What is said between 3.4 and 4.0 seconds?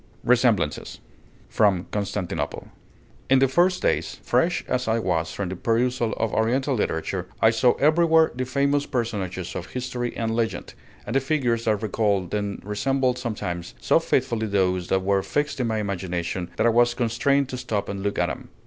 first